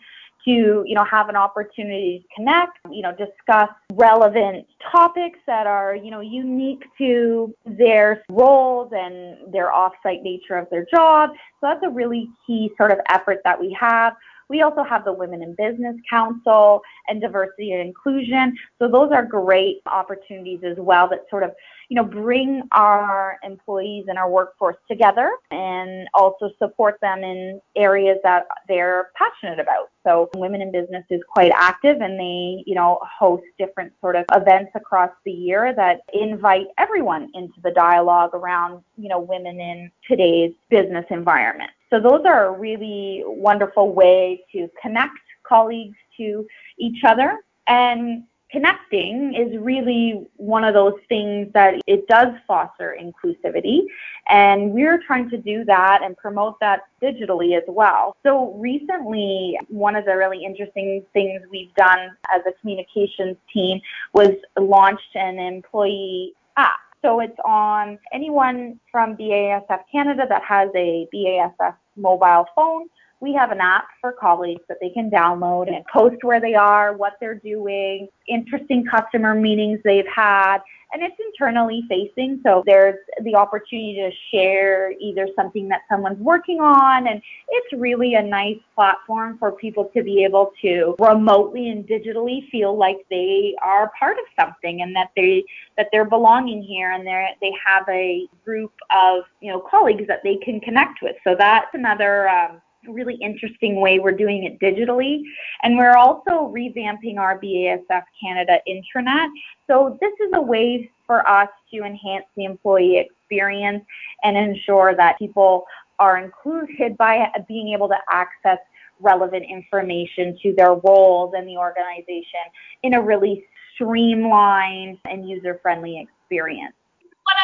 to, 0.47 0.83
you 0.85 0.95
know, 0.95 1.03
have 1.03 1.27
an 1.27 1.35
opportunity 1.35 2.25
to 2.25 2.35
connect, 2.35 2.77
you 2.89 3.01
know, 3.01 3.11
discuss 3.11 3.69
relevant 3.93 4.65
topics 4.91 5.37
that 5.45 5.67
are, 5.67 5.93
you 5.93 6.09
know, 6.09 6.21
unique 6.21 6.83
to 6.97 7.53
their 7.65 8.23
roles 8.29 8.91
and 8.95 9.53
their 9.53 9.71
offsite 9.71 10.23
nature 10.23 10.55
of 10.55 10.69
their 10.69 10.85
job. 10.89 11.31
So 11.59 11.67
that's 11.67 11.83
a 11.83 11.89
really 11.89 12.29
key 12.45 12.71
sort 12.77 12.91
of 12.91 12.99
effort 13.09 13.41
that 13.43 13.59
we 13.59 13.75
have. 13.77 14.13
We 14.49 14.61
also 14.61 14.83
have 14.83 15.03
the 15.03 15.11
Women 15.11 15.41
in 15.41 15.55
Business 15.55 15.95
Council 16.09 16.81
and 17.07 17.19
Diversity 17.19 17.73
and 17.73 17.81
Inclusion. 17.81 18.55
So 18.79 18.87
those 18.87 19.11
are 19.11 19.25
great 19.25 19.81
opportunities 19.85 20.61
as 20.63 20.77
well 20.77 21.09
that 21.09 21.25
sort 21.29 21.43
of, 21.43 21.51
you 21.89 21.95
know, 21.95 22.03
bring 22.03 22.63
our 22.71 23.39
employees 23.43 24.05
and 24.07 24.17
our 24.17 24.29
workforce 24.29 24.77
together 24.87 25.31
and 25.51 26.07
also 26.13 26.49
support 26.59 26.97
them 27.01 27.23
in 27.23 27.59
areas 27.75 28.17
that 28.23 28.47
they're 28.67 29.09
passionate 29.15 29.59
about. 29.59 29.89
So 30.05 30.29
Women 30.35 30.61
in 30.61 30.71
Business 30.71 31.03
is 31.09 31.21
quite 31.29 31.51
active 31.53 31.99
and 31.99 32.17
they, 32.17 32.63
you 32.65 32.75
know, 32.75 32.99
host 33.03 33.43
different 33.57 33.91
sort 33.99 34.15
of 34.15 34.25
events 34.33 34.71
across 34.75 35.11
the 35.25 35.31
year 35.31 35.73
that 35.75 36.01
invite 36.13 36.67
everyone 36.77 37.29
into 37.33 37.59
the 37.63 37.71
dialogue 37.71 38.33
around, 38.33 38.81
you 38.97 39.09
know, 39.09 39.19
women 39.19 39.59
in 39.59 39.91
today's 40.07 40.53
business 40.69 41.05
environment. 41.09 41.71
So 41.89 41.99
those 41.99 42.21
are 42.25 42.47
a 42.47 42.51
really 42.51 43.23
wonderful 43.25 43.93
way 43.93 44.43
to 44.51 44.69
connect 44.81 45.19
colleagues 45.43 45.97
to 46.17 46.45
each 46.77 47.03
other. 47.05 47.39
And 47.67 48.23
connecting 48.49 49.33
is 49.35 49.57
really 49.59 50.25
one 50.37 50.63
of 50.63 50.73
those 50.73 50.95
things 51.09 51.51
that 51.53 51.75
it 51.85 52.07
does 52.07 52.33
foster 52.47 52.97
inclusivity. 52.99 53.81
And 54.29 54.71
we're 54.71 55.01
trying 55.05 55.29
to 55.29 55.37
do 55.37 55.65
that 55.65 56.01
and 56.03 56.15
promote 56.17 56.59
that 56.59 56.83
digitally 57.01 57.57
as 57.57 57.63
well. 57.67 58.15
So 58.23 58.53
recently, 58.53 59.59
one 59.67 59.95
of 59.95 60.05
the 60.05 60.15
really 60.15 60.43
interesting 60.43 61.05
things 61.13 61.41
we've 61.51 61.73
done 61.75 62.09
as 62.33 62.41
a 62.47 62.53
communications 62.61 63.37
team 63.53 63.81
was 64.13 64.31
launched 64.57 65.15
an 65.15 65.39
employee 65.39 66.33
app 66.57 66.79
so 67.01 67.19
it's 67.19 67.37
on 67.45 67.99
anyone 68.13 68.79
from 68.91 69.15
BASF 69.15 69.79
Canada 69.91 70.25
that 70.27 70.43
has 70.43 70.69
a 70.75 71.07
BASF 71.13 71.75
mobile 71.95 72.45
phone. 72.55 72.87
We 73.19 73.33
have 73.33 73.51
an 73.51 73.59
app 73.59 73.87
for 73.99 74.11
colleagues 74.11 74.61
that 74.69 74.77
they 74.79 74.89
can 74.89 75.09
download 75.09 75.67
and 75.67 75.83
post 75.91 76.23
where 76.23 76.39
they 76.39 76.53
are, 76.53 76.95
what 76.95 77.13
they're 77.19 77.35
doing, 77.35 78.07
interesting 78.27 78.85
customer 78.85 79.33
meetings 79.33 79.79
they've 79.83 80.07
had, 80.13 80.59
and 80.93 81.03
it's 81.03 81.15
internally 81.19 81.83
facing. 81.89 82.39
So 82.43 82.63
there's 82.65 82.97
the 83.23 83.35
opportunity 83.35 83.95
to 83.95 84.11
share 84.31 84.91
either 84.99 85.27
something 85.35 85.67
that 85.69 85.81
someone's 85.89 86.19
working 86.19 86.59
on, 86.59 87.07
and 87.07 87.21
it's 87.49 87.73
really 87.73 88.15
a 88.15 88.21
nice 88.21 88.59
platform 88.75 89.37
for 89.37 89.51
people 89.51 89.85
to 89.95 90.03
be 90.03 90.23
able 90.23 90.51
to 90.61 90.95
remotely 90.99 91.69
and 91.69 91.85
digitally 91.87 92.49
feel 92.49 92.77
like 92.77 92.97
they 93.09 93.55
are 93.61 93.91
part 93.99 94.17
of 94.17 94.25
something 94.39 94.81
and 94.81 94.95
that 94.95 95.09
they 95.15 95.43
that 95.77 95.89
they're 95.91 96.05
belonging 96.05 96.61
here 96.61 96.91
and 96.91 97.05
they 97.05 97.27
they 97.41 97.51
have 97.65 97.83
a 97.89 98.27
group 98.45 98.73
of 98.91 99.23
you 99.41 99.51
know 99.51 99.59
colleagues 99.59 100.07
that 100.07 100.21
they 100.23 100.37
can 100.37 100.59
connect 100.59 101.01
with. 101.01 101.15
So 101.23 101.35
that's 101.37 101.73
another. 101.73 102.29
Um, 102.29 102.61
really 102.87 103.15
interesting 103.15 103.79
way 103.81 103.99
we're 103.99 104.11
doing 104.11 104.43
it 104.43 104.59
digitally. 104.59 105.21
And 105.63 105.77
we're 105.77 105.95
also 105.95 106.51
revamping 106.53 107.17
our 107.17 107.39
BASF 107.39 108.03
Canada 108.21 108.59
intranet. 108.67 109.27
So 109.67 109.97
this 110.01 110.13
is 110.19 110.31
a 110.33 110.41
way 110.41 110.89
for 111.05 111.27
us 111.27 111.49
to 111.73 111.83
enhance 111.83 112.25
the 112.35 112.45
employee 112.45 112.97
experience 112.97 113.83
and 114.23 114.37
ensure 114.37 114.95
that 114.95 115.17
people 115.17 115.65
are 115.99 116.17
included 116.17 116.97
by 116.97 117.31
being 117.47 117.73
able 117.73 117.87
to 117.87 117.97
access 118.11 118.59
relevant 118.99 119.45
information 119.49 120.37
to 120.41 120.53
their 120.55 120.73
roles 120.73 121.33
in 121.37 121.45
the 121.45 121.57
organization 121.57 122.41
in 122.83 122.95
a 122.95 123.01
really 123.01 123.45
streamlined 123.75 124.97
and 125.05 125.29
user-friendly 125.29 125.99
experience 125.99 126.73
what 126.77 126.86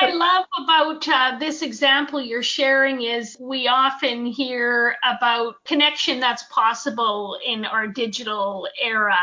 I 0.04 0.12
love 0.12 0.46
about 0.62 1.08
uh, 1.08 1.38
this 1.40 1.62
example 1.62 2.20
you're 2.20 2.44
sharing 2.44 3.04
is 3.04 3.38
we 3.40 3.70
often 3.70 4.26
hear 4.26 4.98
about 5.04 5.64
connection 5.64 6.20
that's 6.20 6.44
possible 6.44 7.38
in 7.46 7.64
our 7.64 7.88
digital 7.88 8.68
era. 8.82 9.18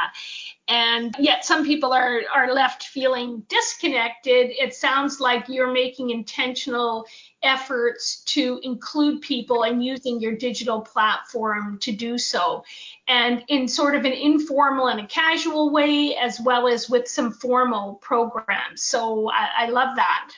And 0.68 1.14
yet 1.18 1.44
some 1.44 1.66
people 1.66 1.92
are, 1.92 2.20
are 2.34 2.54
left 2.54 2.84
feeling 2.84 3.42
disconnected. 3.48 4.52
It 4.52 4.74
sounds 4.74 5.20
like 5.20 5.48
you're 5.48 5.70
making 5.70 6.10
intentional 6.10 7.04
efforts 7.42 8.22
to 8.26 8.58
include 8.62 9.20
people 9.20 9.64
and 9.64 9.84
using 9.84 10.18
your 10.18 10.32
digital 10.36 10.80
platform 10.80 11.78
to 11.80 11.92
do 11.92 12.16
so. 12.16 12.64
And 13.06 13.44
in 13.48 13.68
sort 13.68 13.96
of 13.96 14.06
an 14.06 14.12
informal 14.12 14.88
and 14.88 15.00
a 15.00 15.06
casual 15.06 15.70
way, 15.70 16.16
as 16.16 16.40
well 16.40 16.68
as 16.68 16.88
with 16.88 17.06
some 17.06 17.32
formal 17.32 17.96
programs. 17.96 18.82
So 18.82 19.30
I, 19.30 19.66
I 19.66 19.68
love 19.68 19.96
that. 19.96 20.32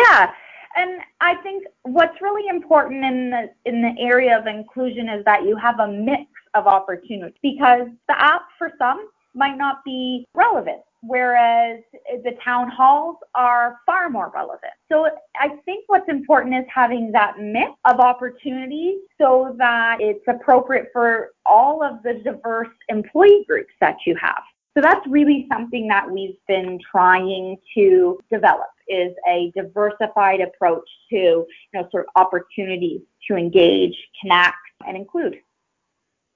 Yeah. 0.00 0.32
And 0.76 1.00
I 1.20 1.34
think 1.42 1.64
what's 1.82 2.20
really 2.20 2.48
important 2.48 3.04
in 3.04 3.30
the 3.30 3.50
in 3.64 3.82
the 3.82 3.94
area 4.00 4.38
of 4.38 4.46
inclusion 4.46 5.08
is 5.08 5.24
that 5.24 5.44
you 5.44 5.56
have 5.56 5.80
a 5.80 5.88
mix 5.88 6.30
of 6.54 6.66
opportunities 6.66 7.38
because 7.42 7.88
the 8.08 8.20
app 8.20 8.42
for 8.56 8.70
some 8.78 9.08
might 9.34 9.56
not 9.56 9.84
be 9.84 10.26
relevant 10.34 10.82
whereas 11.02 11.80
the 12.24 12.32
town 12.44 12.68
halls 12.68 13.16
are 13.34 13.78
far 13.86 14.10
more 14.10 14.30
relevant. 14.34 14.72
So 14.90 15.08
I 15.36 15.48
think 15.64 15.84
what's 15.86 16.08
important 16.08 16.54
is 16.54 16.64
having 16.72 17.10
that 17.12 17.38
mix 17.38 17.72
of 17.86 18.00
opportunities 18.00 18.98
so 19.18 19.54
that 19.58 19.98
it's 20.00 20.24
appropriate 20.28 20.88
for 20.92 21.30
all 21.46 21.82
of 21.82 22.02
the 22.02 22.20
diverse 22.24 22.68
employee 22.88 23.44
groups 23.48 23.72
that 23.80 23.96
you 24.06 24.14
have. 24.20 24.42
So 24.80 24.86
that's 24.86 25.06
really 25.08 25.46
something 25.52 25.88
that 25.88 26.10
we've 26.10 26.38
been 26.48 26.78
trying 26.90 27.58
to 27.76 28.18
develop 28.32 28.70
is 28.88 29.12
a 29.28 29.52
diversified 29.54 30.40
approach 30.40 30.88
to, 31.10 31.16
you 31.16 31.46
know, 31.74 31.86
sort 31.90 32.06
of 32.06 32.22
opportunities 32.22 33.02
to 33.28 33.36
engage, 33.36 33.94
connect, 34.22 34.56
and 34.86 34.96
include. 34.96 35.36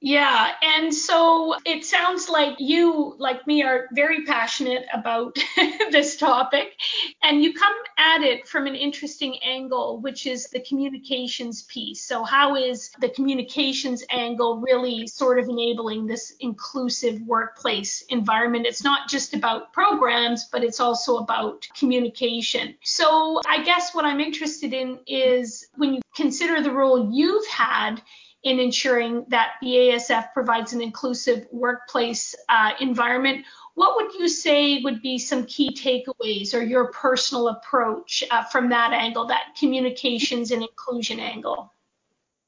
Yeah, 0.05 0.51
and 0.61 0.95
so 0.95 1.55
it 1.65 1.83
sounds 1.83 2.29
like 2.29 2.57
you, 2.59 3.15
like 3.17 3.47
me, 3.47 3.63
are 3.63 3.89
very 3.95 4.27
passionate 4.27 4.85
about 4.93 5.35
this 5.93 6.19
topic, 6.19 6.75
and 7.23 7.43
you 7.43 7.55
come 7.55 7.73
at 7.97 8.21
it 8.21 8.47
from 8.47 8.67
an 8.67 8.75
interesting 8.75 9.39
angle, 9.43 10.03
which 10.03 10.27
is 10.27 10.47
the 10.51 10.61
communications 10.61 11.63
piece. 11.63 12.03
So, 12.03 12.23
how 12.23 12.55
is 12.55 12.91
the 13.01 13.09
communications 13.09 14.05
angle 14.11 14.59
really 14.59 15.07
sort 15.07 15.39
of 15.39 15.49
enabling 15.49 16.07
this 16.07 16.35
inclusive 16.41 17.23
workplace 17.23 18.03
environment? 18.11 18.67
It's 18.67 18.85
not 18.85 19.09
just 19.09 19.33
about 19.33 19.73
programs, 19.73 20.51
but 20.53 20.63
it's 20.63 20.81
also 20.81 21.17
about 21.17 21.67
communication. 21.79 22.75
So, 22.83 23.41
I 23.49 23.65
guess 23.65 23.95
what 23.95 24.05
I'm 24.05 24.21
interested 24.21 24.75
in 24.75 24.99
is 25.07 25.67
when 25.77 25.95
you 25.95 26.03
consider 26.15 26.61
the 26.61 26.73
role 26.73 27.11
you've 27.11 27.47
had 27.47 28.03
in 28.45 28.61
ensuring 28.61 29.25
that 29.29 29.55
BASF 29.63 30.33
provides 30.33 30.73
an 30.73 30.83
inclusive 30.83 31.47
workplace 31.51 32.35
uh, 32.49 32.73
environment. 32.81 33.45
What 33.75 33.97
would 33.97 34.15
you 34.15 34.29
say 34.29 34.81
would 34.83 35.03
be 35.03 35.19
some 35.19 35.45
key 35.47 35.75
takeaways 35.75 36.55
or 36.55 36.63
your 36.63 36.93
personal 36.93 37.49
approach 37.49 38.23
uh, 38.31 38.45
from 38.45 38.69
that 38.69 38.93
angle, 38.93 39.27
that 39.27 39.57
communications 39.59 40.51
and 40.51 40.63
inclusion 40.63 41.19
angle? 41.19 41.73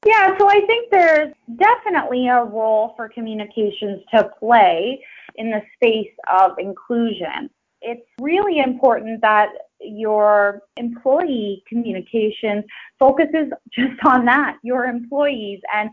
Yeah, 0.05 0.37
so 0.37 0.47
I 0.47 0.61
think 0.67 0.91
there's 0.91 1.33
definitely 1.57 2.27
a 2.27 2.43
role 2.43 2.93
for 2.95 3.09
communications 3.09 4.03
to 4.13 4.31
play 4.39 5.03
in 5.35 5.49
the 5.49 5.61
space 5.75 6.13
of 6.31 6.57
inclusion. 6.59 7.49
It's 7.81 8.07
really 8.21 8.59
important 8.59 9.21
that 9.21 9.49
your 9.81 10.61
employee 10.77 11.63
communications 11.67 12.63
focuses 12.99 13.51
just 13.71 13.99
on 14.05 14.25
that, 14.25 14.57
your 14.63 14.85
employees, 14.85 15.59
and 15.73 15.89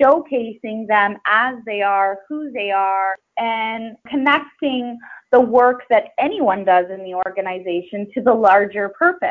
showcasing 0.00 0.86
them 0.86 1.16
as 1.26 1.56
they 1.66 1.82
are, 1.82 2.18
who 2.28 2.50
they 2.52 2.70
are, 2.70 3.16
and 3.36 3.96
connecting 4.08 4.98
the 5.32 5.40
work 5.40 5.82
that 5.90 6.08
anyone 6.18 6.64
does 6.64 6.86
in 6.90 7.04
the 7.04 7.14
organization 7.14 8.08
to 8.14 8.22
the 8.22 8.32
larger 8.32 8.88
purpose. 8.90 9.30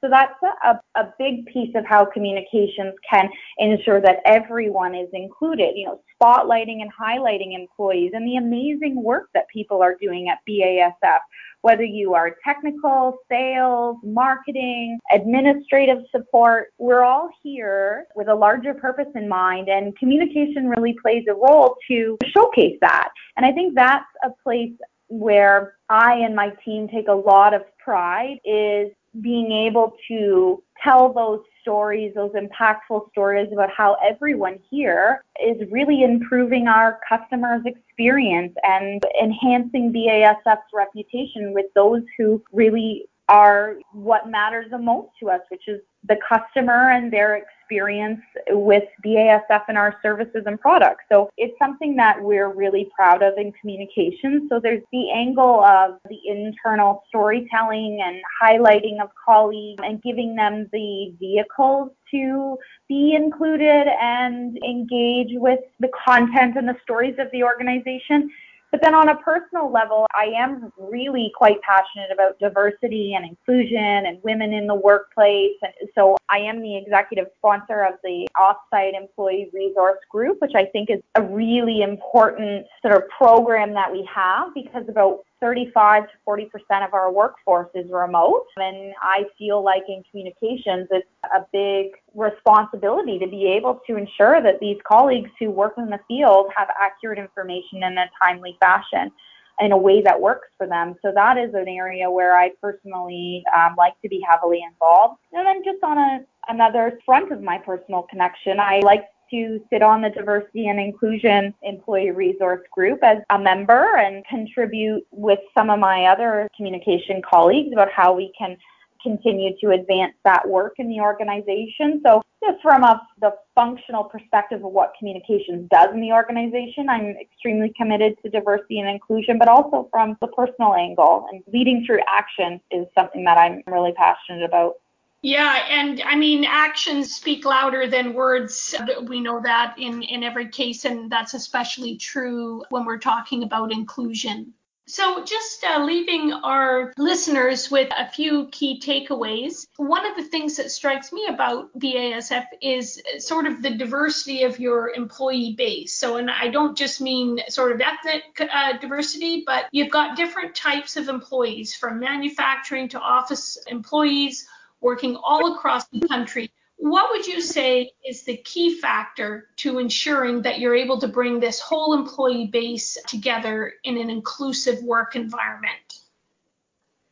So 0.00 0.08
that's 0.08 0.34
a, 0.64 0.78
a 1.00 1.12
big 1.18 1.46
piece 1.46 1.74
of 1.74 1.84
how 1.84 2.04
communications 2.04 2.94
can 3.10 3.28
ensure 3.58 4.00
that 4.00 4.20
everyone 4.24 4.94
is 4.94 5.08
included, 5.12 5.72
you 5.74 5.86
know, 5.86 6.00
spotlighting 6.22 6.82
and 6.82 6.90
highlighting 6.94 7.58
employees 7.58 8.12
and 8.14 8.26
the 8.26 8.36
amazing 8.36 9.02
work 9.02 9.28
that 9.34 9.48
people 9.52 9.82
are 9.82 9.96
doing 10.00 10.28
at 10.28 10.38
BASF, 10.48 11.18
whether 11.62 11.84
you 11.84 12.14
are 12.14 12.36
technical, 12.44 13.18
sales, 13.30 13.96
marketing, 14.02 14.98
administrative 15.12 15.98
support, 16.10 16.68
we're 16.78 17.02
all 17.02 17.28
here 17.42 18.06
with 18.14 18.28
a 18.28 18.34
larger 18.34 18.74
purpose 18.74 19.08
in 19.14 19.28
mind 19.28 19.68
and 19.68 19.96
communication 19.98 20.68
really 20.68 20.96
plays 21.02 21.24
a 21.28 21.34
role 21.34 21.76
to 21.88 22.16
showcase 22.32 22.76
that. 22.80 23.08
And 23.36 23.44
I 23.44 23.52
think 23.52 23.74
that's 23.74 24.06
a 24.24 24.30
place 24.42 24.72
where 25.08 25.74
I 25.88 26.14
and 26.14 26.36
my 26.36 26.50
team 26.64 26.88
take 26.88 27.08
a 27.08 27.12
lot 27.12 27.54
of 27.54 27.62
pride 27.78 28.38
is 28.44 28.90
being 29.20 29.50
able 29.50 29.94
to 30.08 30.62
tell 30.84 31.12
those 31.12 31.40
stories, 31.68 32.14
those 32.14 32.32
impactful 32.32 33.10
stories 33.10 33.48
about 33.52 33.68
how 33.70 33.94
everyone 34.02 34.58
here 34.70 35.22
is 35.38 35.56
really 35.70 36.02
improving 36.02 36.66
our 36.66 36.98
customers' 37.06 37.60
experience 37.66 38.54
and 38.62 39.02
enhancing 39.22 39.92
BASF's 39.92 40.72
reputation 40.72 41.52
with 41.52 41.66
those 41.74 42.00
who 42.16 42.42
really 42.52 43.04
are 43.28 43.76
what 43.92 44.28
matters 44.28 44.66
the 44.70 44.78
most 44.78 45.10
to 45.20 45.30
us, 45.30 45.40
which 45.50 45.68
is 45.68 45.80
the 46.08 46.16
customer 46.26 46.90
and 46.90 47.12
their 47.12 47.36
experience 47.36 48.20
with 48.50 48.84
BASF 49.04 49.62
and 49.68 49.76
our 49.76 49.96
services 50.02 50.44
and 50.46 50.58
products. 50.58 51.04
So 51.10 51.28
it's 51.36 51.56
something 51.58 51.96
that 51.96 52.22
we're 52.22 52.52
really 52.52 52.88
proud 52.96 53.22
of 53.22 53.34
in 53.36 53.52
communication. 53.60 54.46
So 54.48 54.60
there's 54.62 54.82
the 54.92 55.10
angle 55.10 55.62
of 55.64 55.98
the 56.08 56.18
internal 56.26 57.04
storytelling 57.08 58.00
and 58.02 58.16
highlighting 58.42 59.02
of 59.02 59.10
colleagues 59.22 59.82
and 59.84 60.02
giving 60.02 60.34
them 60.34 60.68
the 60.72 61.14
vehicles 61.18 61.90
to 62.12 62.56
be 62.88 63.14
included 63.14 63.86
and 64.00 64.56
engage 64.64 65.32
with 65.32 65.60
the 65.80 65.90
content 66.06 66.56
and 66.56 66.66
the 66.66 66.76
stories 66.82 67.16
of 67.18 67.30
the 67.32 67.42
organization. 67.42 68.30
But 68.70 68.82
then 68.82 68.94
on 68.94 69.08
a 69.08 69.16
personal 69.16 69.72
level, 69.72 70.06
I 70.14 70.26
am 70.36 70.72
really 70.78 71.32
quite 71.34 71.60
passionate 71.62 72.10
about 72.12 72.38
diversity 72.38 73.14
and 73.14 73.24
inclusion 73.24 73.78
and 73.78 74.22
women 74.22 74.52
in 74.52 74.66
the 74.66 74.74
workplace. 74.74 75.56
And 75.62 75.88
so 75.94 76.16
I 76.28 76.38
am 76.38 76.60
the 76.60 76.76
executive 76.76 77.28
sponsor 77.38 77.84
of 77.84 77.94
the 78.04 78.28
Offsite 78.36 78.94
Employee 78.94 79.50
Resource 79.54 80.00
Group, 80.10 80.38
which 80.40 80.54
I 80.54 80.66
think 80.66 80.90
is 80.90 81.00
a 81.14 81.22
really 81.22 81.80
important 81.80 82.66
sort 82.82 82.94
of 82.94 83.08
program 83.08 83.72
that 83.72 83.90
we 83.90 84.06
have 84.14 84.48
because 84.54 84.84
about 84.88 85.24
35 85.40 86.04
to 86.04 86.08
40 86.24 86.44
percent 86.46 86.84
of 86.84 86.94
our 86.94 87.12
workforce 87.12 87.68
is 87.74 87.90
remote. 87.90 88.46
And 88.56 88.94
I 89.00 89.24
feel 89.36 89.62
like 89.62 89.84
in 89.88 90.02
communications, 90.10 90.88
it's 90.90 91.08
a 91.24 91.44
big 91.52 91.92
responsibility 92.14 93.18
to 93.18 93.26
be 93.26 93.46
able 93.46 93.80
to 93.86 93.96
ensure 93.96 94.42
that 94.42 94.60
these 94.60 94.78
colleagues 94.86 95.30
who 95.38 95.50
work 95.50 95.74
in 95.78 95.86
the 95.86 96.00
field 96.08 96.46
have 96.56 96.68
accurate 96.80 97.18
information 97.18 97.82
in 97.82 97.98
a 97.98 98.06
timely 98.22 98.56
fashion 98.60 99.12
in 99.60 99.72
a 99.72 99.76
way 99.76 100.00
that 100.02 100.20
works 100.20 100.48
for 100.56 100.66
them. 100.66 100.94
So 101.02 101.10
that 101.14 101.36
is 101.36 101.52
an 101.54 101.68
area 101.68 102.10
where 102.10 102.36
I 102.36 102.50
personally 102.60 103.42
um, 103.56 103.74
like 103.76 104.00
to 104.02 104.08
be 104.08 104.24
heavily 104.28 104.60
involved. 104.70 105.18
And 105.32 105.46
then 105.46 105.62
just 105.64 105.82
on 105.82 105.98
a, 105.98 106.20
another 106.48 106.98
front 107.04 107.32
of 107.32 107.42
my 107.42 107.58
personal 107.58 108.02
connection, 108.02 108.60
I 108.60 108.80
like 108.80 109.04
to 109.30 109.60
sit 109.70 109.82
on 109.82 110.02
the 110.02 110.10
diversity 110.10 110.68
and 110.68 110.80
inclusion 110.80 111.54
employee 111.62 112.10
resource 112.10 112.66
group 112.72 113.02
as 113.02 113.18
a 113.30 113.38
member 113.38 113.96
and 113.96 114.24
contribute 114.26 115.06
with 115.10 115.40
some 115.56 115.70
of 115.70 115.78
my 115.78 116.06
other 116.06 116.48
communication 116.56 117.22
colleagues 117.28 117.72
about 117.72 117.90
how 117.90 118.12
we 118.12 118.32
can 118.38 118.56
continue 119.02 119.56
to 119.60 119.70
advance 119.70 120.14
that 120.24 120.46
work 120.48 120.74
in 120.78 120.88
the 120.88 121.00
organization. 121.00 122.00
So 122.04 122.22
just 122.44 122.60
from 122.62 122.84
a, 122.84 123.00
the 123.20 123.32
functional 123.54 124.04
perspective 124.04 124.64
of 124.64 124.72
what 124.72 124.92
communications 124.98 125.68
does 125.70 125.88
in 125.92 126.00
the 126.00 126.12
organization, 126.12 126.88
I'm 126.88 127.16
extremely 127.20 127.72
committed 127.76 128.16
to 128.22 128.30
diversity 128.30 128.80
and 128.80 128.88
inclusion, 128.88 129.38
but 129.38 129.48
also 129.48 129.88
from 129.90 130.16
the 130.20 130.28
personal 130.28 130.74
angle 130.74 131.26
and 131.30 131.42
leading 131.52 131.84
through 131.84 132.00
action 132.08 132.60
is 132.70 132.86
something 132.94 133.24
that 133.24 133.38
I'm 133.38 133.62
really 133.66 133.92
passionate 133.92 134.44
about. 134.44 134.74
Yeah, 135.22 135.64
and 135.68 136.00
I 136.02 136.14
mean, 136.14 136.44
actions 136.44 137.14
speak 137.14 137.44
louder 137.44 137.88
than 137.88 138.14
words. 138.14 138.74
We 139.04 139.20
know 139.20 139.40
that 139.42 139.74
in, 139.76 140.02
in 140.02 140.22
every 140.22 140.48
case, 140.48 140.84
and 140.84 141.10
that's 141.10 141.34
especially 141.34 141.96
true 141.96 142.62
when 142.70 142.84
we're 142.84 142.98
talking 142.98 143.42
about 143.42 143.72
inclusion. 143.72 144.54
So, 144.86 145.22
just 145.22 145.64
uh, 145.64 145.84
leaving 145.84 146.32
our 146.32 146.94
listeners 146.96 147.70
with 147.70 147.92
a 147.94 148.08
few 148.08 148.48
key 148.52 148.80
takeaways. 148.80 149.66
One 149.76 150.06
of 150.06 150.16
the 150.16 150.22
things 150.22 150.56
that 150.56 150.70
strikes 150.70 151.12
me 151.12 151.26
about 151.26 151.78
BASF 151.78 152.46
is 152.62 153.02
sort 153.18 153.46
of 153.46 153.60
the 153.60 153.76
diversity 153.76 154.44
of 154.44 154.58
your 154.58 154.94
employee 154.94 155.54
base. 155.58 155.92
So, 155.92 156.16
and 156.16 156.30
I 156.30 156.48
don't 156.48 156.78
just 156.78 157.02
mean 157.02 157.40
sort 157.50 157.72
of 157.72 157.82
ethnic 157.82 158.22
uh, 158.40 158.78
diversity, 158.78 159.42
but 159.44 159.66
you've 159.72 159.90
got 159.90 160.16
different 160.16 160.54
types 160.54 160.96
of 160.96 161.08
employees 161.08 161.74
from 161.74 162.00
manufacturing 162.00 162.88
to 162.90 163.00
office 163.00 163.58
employees 163.66 164.46
working 164.80 165.16
all 165.16 165.54
across 165.54 165.86
the 165.88 166.06
country. 166.06 166.50
What 166.76 167.10
would 167.10 167.26
you 167.26 167.40
say 167.40 167.90
is 168.06 168.22
the 168.22 168.36
key 168.36 168.78
factor 168.80 169.48
to 169.56 169.78
ensuring 169.78 170.42
that 170.42 170.60
you're 170.60 170.76
able 170.76 171.00
to 171.00 171.08
bring 171.08 171.40
this 171.40 171.58
whole 171.58 171.92
employee 171.92 172.46
base 172.46 172.96
together 173.06 173.74
in 173.82 173.98
an 173.98 174.10
inclusive 174.10 174.82
work 174.82 175.16
environment? 175.16 175.98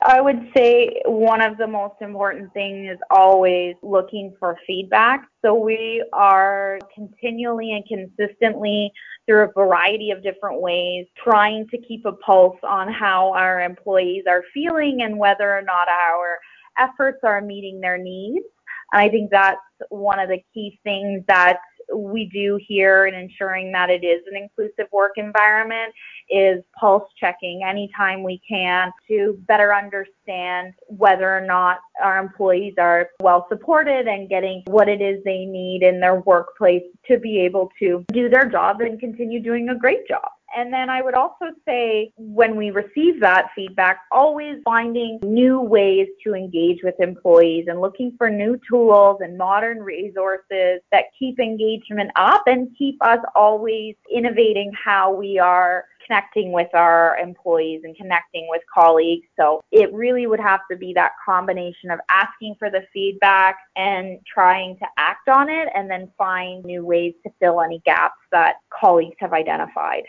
I 0.02 0.20
would 0.20 0.50
say 0.54 1.00
one 1.06 1.40
of 1.40 1.56
the 1.56 1.66
most 1.66 1.96
important 2.00 2.52
things 2.52 2.92
is 2.92 2.98
always 3.10 3.74
looking 3.82 4.36
for 4.38 4.56
feedback. 4.66 5.26
So 5.42 5.54
we 5.54 6.04
are 6.12 6.78
continually 6.94 7.72
and 7.72 7.84
consistently 7.86 8.92
through 9.26 9.44
a 9.44 9.52
variety 9.52 10.10
of 10.10 10.22
different 10.22 10.60
ways 10.60 11.06
trying 11.16 11.66
to 11.68 11.78
keep 11.78 12.04
a 12.04 12.12
pulse 12.12 12.58
on 12.62 12.92
how 12.92 13.32
our 13.32 13.62
employees 13.62 14.24
are 14.28 14.44
feeling 14.52 15.02
and 15.02 15.18
whether 15.18 15.50
or 15.50 15.62
not 15.62 15.88
our 15.88 16.38
efforts 16.78 17.18
are 17.22 17.40
meeting 17.40 17.80
their 17.80 17.98
needs. 17.98 18.44
And 18.92 19.02
I 19.02 19.08
think 19.08 19.30
that's 19.30 19.60
one 19.88 20.18
of 20.18 20.28
the 20.28 20.38
key 20.54 20.78
things 20.84 21.24
that 21.28 21.58
we 21.94 22.28
do 22.32 22.58
here 22.66 23.06
in 23.06 23.14
ensuring 23.14 23.72
that 23.72 23.90
it 23.90 24.04
is 24.04 24.22
an 24.30 24.36
inclusive 24.36 24.90
work 24.92 25.12
environment 25.16 25.92
is 26.28 26.62
pulse 26.78 27.08
checking 27.18 27.62
anytime 27.64 28.22
we 28.22 28.40
can 28.48 28.90
to 29.06 29.38
better 29.46 29.72
understand 29.72 30.74
whether 30.88 31.36
or 31.36 31.40
not 31.40 31.78
our 32.02 32.18
employees 32.18 32.74
are 32.78 33.10
well 33.20 33.46
supported 33.48 34.08
and 34.08 34.28
getting 34.28 34.62
what 34.66 34.88
it 34.88 35.00
is 35.00 35.22
they 35.24 35.44
need 35.44 35.82
in 35.82 36.00
their 36.00 36.20
workplace 36.20 36.82
to 37.06 37.18
be 37.18 37.38
able 37.38 37.70
to 37.78 38.04
do 38.12 38.28
their 38.28 38.48
job 38.48 38.80
and 38.80 38.98
continue 38.98 39.40
doing 39.40 39.68
a 39.68 39.78
great 39.78 40.06
job. 40.08 40.28
And 40.54 40.72
then 40.72 40.88
I 40.88 41.02
would 41.02 41.14
also 41.14 41.46
say 41.66 42.12
when 42.16 42.56
we 42.56 42.70
receive 42.70 43.20
that 43.20 43.48
feedback, 43.54 44.00
always 44.10 44.56
finding 44.64 45.18
new 45.22 45.60
ways 45.60 46.08
to 46.24 46.34
engage 46.34 46.78
with 46.82 46.94
employees 46.98 47.66
and 47.68 47.80
looking 47.80 48.14
for 48.16 48.30
new 48.30 48.58
tools 48.70 49.18
and 49.20 49.36
modern 49.36 49.82
resources 49.82 50.80
that 50.92 51.04
keep 51.18 51.38
engagement 51.38 52.10
up 52.16 52.42
and 52.46 52.68
keep 52.78 52.96
us 53.02 53.18
always 53.34 53.96
innovating 54.10 54.72
how 54.82 55.12
we 55.12 55.38
are 55.38 55.84
connecting 56.06 56.52
with 56.52 56.72
our 56.74 57.16
employees 57.18 57.82
and 57.84 57.96
connecting 57.96 58.46
with 58.48 58.62
colleagues. 58.72 59.26
So 59.38 59.62
it 59.72 59.92
really 59.92 60.26
would 60.26 60.40
have 60.40 60.60
to 60.70 60.76
be 60.76 60.92
that 60.94 61.12
combination 61.24 61.90
of 61.90 61.98
asking 62.08 62.56
for 62.58 62.70
the 62.70 62.82
feedback 62.92 63.56
and 63.74 64.20
trying 64.32 64.76
to 64.78 64.86
act 64.96 65.28
on 65.28 65.50
it 65.50 65.68
and 65.74 65.90
then 65.90 66.10
find 66.16 66.64
new 66.64 66.84
ways 66.84 67.14
to 67.24 67.32
fill 67.40 67.60
any 67.60 67.82
gaps 67.84 68.20
that 68.30 68.56
colleagues 68.70 69.16
have 69.18 69.32
identified. 69.32 70.04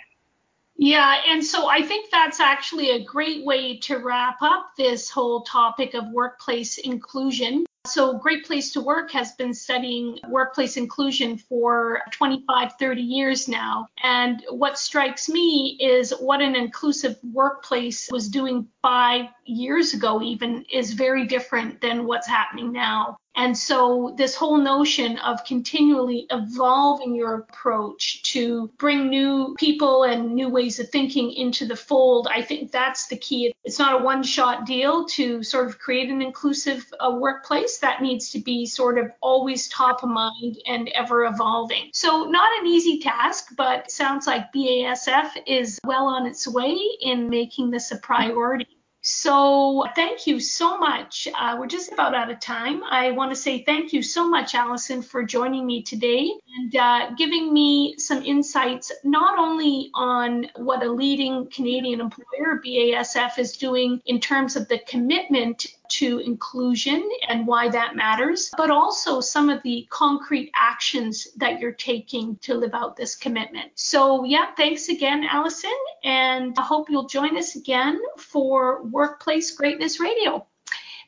Yeah, 0.78 1.22
and 1.28 1.44
so 1.44 1.68
I 1.68 1.82
think 1.82 2.12
that's 2.12 2.40
actually 2.40 2.92
a 2.92 3.04
great 3.04 3.44
way 3.44 3.78
to 3.80 3.98
wrap 3.98 4.38
up 4.42 4.72
this 4.78 5.10
whole 5.10 5.42
topic 5.42 5.96
of 5.96 6.08
workplace 6.12 6.78
inclusion. 6.78 7.66
So, 7.88 8.18
Great 8.18 8.46
Place 8.46 8.74
to 8.74 8.82
Work 8.82 9.12
has 9.12 9.32
been 9.34 9.54
studying 9.54 10.20
workplace 10.28 10.76
inclusion 10.76 11.38
for 11.38 12.02
25, 12.12 12.74
30 12.78 13.02
years 13.02 13.48
now. 13.48 13.88
And 14.04 14.44
what 14.50 14.78
strikes 14.78 15.30
me 15.30 15.78
is 15.80 16.12
what 16.20 16.42
an 16.42 16.56
inclusive 16.56 17.18
workplace 17.32 18.10
was 18.12 18.28
doing 18.28 18.68
five 18.82 19.28
years 19.46 19.94
ago, 19.94 20.22
even, 20.22 20.66
is 20.72 20.94
very 20.94 21.26
different 21.28 21.80
than 21.80 22.06
what's 22.06 22.28
happening 22.28 22.74
now. 22.74 23.18
And 23.38 23.56
so, 23.56 24.16
this 24.18 24.34
whole 24.34 24.58
notion 24.58 25.20
of 25.20 25.44
continually 25.46 26.26
evolving 26.32 27.14
your 27.14 27.36
approach 27.36 28.24
to 28.34 28.72
bring 28.80 29.10
new 29.10 29.54
people 29.60 30.06
and 30.06 30.34
new 30.34 30.50
ways 30.50 30.80
of 30.80 30.90
thinking 30.90 31.32
into 31.32 31.68
the 31.68 31.76
fold, 31.76 32.28
I 32.32 32.42
think 32.42 32.72
that's 32.72 33.06
the 33.08 33.16
key. 33.16 33.54
It's 33.64 33.78
not 33.78 34.02
a 34.02 34.04
one 34.04 34.24
shot 34.24 34.66
deal 34.66 35.06
to 35.10 35.44
sort 35.44 35.68
of 35.68 35.78
create 35.78 36.10
an 36.10 36.24
inclusive 36.24 36.84
uh, 37.00 37.12
workplace. 37.12 37.78
That 37.78 38.02
needs 38.02 38.32
to 38.32 38.40
be 38.40 38.66
sort 38.66 38.98
of 38.98 39.12
always 39.22 39.68
top 39.68 40.02
of 40.02 40.10
mind 40.10 40.58
and 40.66 40.90
ever 40.96 41.26
evolving. 41.26 41.92
So, 41.94 42.24
not 42.24 42.50
an 42.60 42.66
easy 42.66 43.00
task, 43.00 43.54
but 43.56 43.92
sounds 43.92 44.26
like 44.26 44.52
BASF 44.52 45.30
is 45.46 45.80
well 45.86 46.08
on 46.08 46.26
its 46.26 46.48
way 46.48 46.76
in 47.02 47.30
making 47.30 47.70
this 47.70 47.92
a 47.92 47.98
priority. 47.98 48.77
So 49.10 49.86
thank 49.96 50.28
you 50.28 50.42
so 50.42 50.78
much. 50.78 51.30
Uh, 51.34 51.56
we're 51.58 51.68
just 51.68 51.94
about 51.94 52.14
out 52.14 52.30
of 52.30 52.42
time. 52.42 52.84
I 52.84 53.12
want 53.12 53.32
to 53.32 53.38
say 53.38 53.64
thank 53.64 53.94
you 53.94 54.04
so 54.04 54.28
much, 54.28 54.54
Allison, 54.54 55.02
for 55.02 55.24
joining 55.24 55.66
me 55.66 55.82
today 55.82 56.30
and 56.58 56.76
uh, 56.76 57.12
giving 57.18 57.54
me 57.54 57.96
some 57.98 58.22
insights 58.22 58.92
not 59.06 59.40
only 59.40 59.92
on 59.94 60.48
what 60.58 60.84
a 60.84 60.92
leading 60.92 61.48
Canadian 61.48 62.02
employer, 62.02 62.62
BASF, 62.66 63.40
is 63.40 63.56
doing 63.56 64.02
in 64.08 64.20
terms 64.20 64.58
of 64.58 64.68
the 64.68 64.80
commitment 64.80 65.68
to 65.90 66.20
inclusion 66.20 67.10
and 67.28 67.48
why 67.48 67.70
that 67.70 67.96
matters, 67.96 68.52
but 68.58 68.70
also 68.70 69.22
some 69.22 69.50
of 69.50 69.62
the 69.64 69.88
concrete 69.90 70.52
actions 70.56 71.28
that 71.38 71.60
you're 71.60 71.72
taking 71.72 72.36
to 72.38 72.54
live 72.54 72.74
out 72.74 72.96
this 72.96 73.16
commitment. 73.16 73.72
So, 73.76 74.24
yeah, 74.24 74.48
thanks 74.56 74.90
again, 74.90 75.26
Allison, 75.30 75.72
and 76.04 76.54
I 76.58 76.62
hope 76.62 76.90
you'll 76.90 77.08
join 77.08 77.38
us 77.38 77.56
again 77.56 78.00
for 78.18 78.82
Workplace 78.98 79.52
Greatness 79.52 80.00
Radio. 80.00 80.48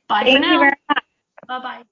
Bye 0.07 0.23
Thank 0.25 0.45
for 0.45 0.49
now. 0.51 0.71
Bye 1.47 1.59
bye. 1.59 1.83